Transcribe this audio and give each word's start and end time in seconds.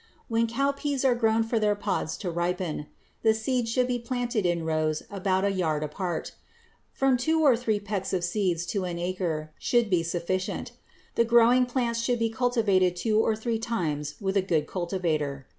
When 0.29 0.47
cowpeas 0.47 1.05
are 1.05 1.13
grown 1.13 1.43
for 1.43 1.59
their 1.59 1.75
pods 1.75 2.17
to 2.25 2.31
ripen, 2.31 2.87
the 3.21 3.35
seeds 3.35 3.69
should 3.69 3.87
be 3.87 3.99
planted 3.99 4.47
in 4.47 4.65
rows 4.65 5.03
about 5.11 5.45
a 5.45 5.51
yard 5.51 5.83
apart. 5.83 6.31
From 6.91 7.17
two 7.17 7.47
to 7.47 7.55
three 7.55 7.79
pecks 7.79 8.11
of 8.11 8.23
seeds 8.23 8.65
to 8.73 8.83
an 8.85 8.97
acre 8.97 9.51
should 9.59 9.91
be 9.91 10.01
sufficient. 10.01 10.71
The 11.13 11.25
growing 11.25 11.67
plants 11.67 12.01
should 12.01 12.17
be 12.17 12.31
cultivated 12.31 12.95
two 12.95 13.19
or 13.21 13.35
three 13.35 13.59
times 13.59 14.15
with 14.19 14.35
a 14.35 14.41
good 14.41 14.65
cultivator. 14.65 15.45